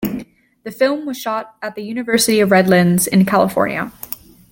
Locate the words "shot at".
1.19-1.75